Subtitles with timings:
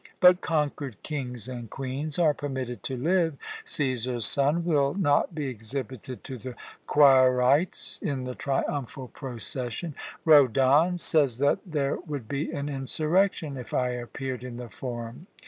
[0.19, 3.37] But conquered kings and queens are permitted to live.
[3.63, 6.55] Cæsar's son will not be exhibited to the
[6.87, 9.93] Quirites in the triumphal procession.
[10.25, 15.27] Rhodon says that there would be an insurrection if I appeared in the Forum.